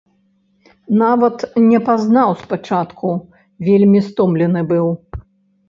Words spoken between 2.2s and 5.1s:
спачатку, вельмі стомлены быў.